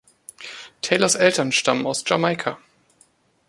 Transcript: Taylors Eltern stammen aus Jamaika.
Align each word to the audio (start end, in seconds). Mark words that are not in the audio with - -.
Taylors 0.81 1.13
Eltern 1.13 1.51
stammen 1.51 1.85
aus 1.85 2.03
Jamaika. 2.07 2.57